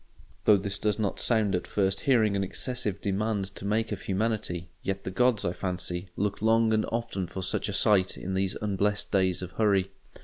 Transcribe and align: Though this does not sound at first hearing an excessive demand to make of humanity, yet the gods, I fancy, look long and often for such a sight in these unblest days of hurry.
Though 0.45 0.57
this 0.57 0.79
does 0.79 0.97
not 0.97 1.19
sound 1.19 1.53
at 1.53 1.67
first 1.67 1.99
hearing 1.99 2.35
an 2.35 2.43
excessive 2.43 3.01
demand 3.01 3.53
to 3.53 3.65
make 3.65 3.91
of 3.91 4.01
humanity, 4.01 4.71
yet 4.81 5.03
the 5.03 5.11
gods, 5.11 5.45
I 5.45 5.53
fancy, 5.53 6.09
look 6.15 6.41
long 6.41 6.73
and 6.73 6.87
often 6.91 7.27
for 7.27 7.43
such 7.43 7.69
a 7.69 7.73
sight 7.73 8.17
in 8.17 8.33
these 8.33 8.57
unblest 8.63 9.11
days 9.11 9.43
of 9.43 9.51
hurry. 9.51 9.91